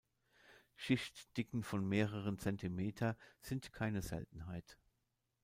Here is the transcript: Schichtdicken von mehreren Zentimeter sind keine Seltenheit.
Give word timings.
Schichtdicken 0.75 1.61
von 1.61 1.87
mehreren 1.87 2.39
Zentimeter 2.39 3.15
sind 3.39 3.71
keine 3.71 4.01
Seltenheit. 4.01 4.75